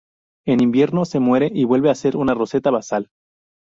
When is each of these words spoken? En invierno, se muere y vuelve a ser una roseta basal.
En 0.47 0.63
invierno, 0.63 1.05
se 1.05 1.19
muere 1.19 1.51
y 1.53 1.63
vuelve 1.63 1.91
a 1.91 1.93
ser 1.93 2.17
una 2.17 2.33
roseta 2.33 2.71
basal. 2.71 3.11